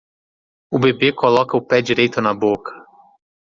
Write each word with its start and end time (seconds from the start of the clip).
O 0.71 0.77
bebê 0.83 1.09
coloca 1.19 1.55
o 1.55 1.61
pé 1.61 1.79
direito 1.79 2.19
na 2.21 2.33
boca. 2.33 2.73